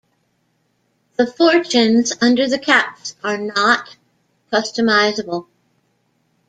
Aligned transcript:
The 1.17 1.27
fortunes 1.31 2.11
under 2.21 2.47
the 2.47 2.57
caps 2.57 3.15
are 3.23 3.37
not 3.37 3.97
customizable. 4.51 5.45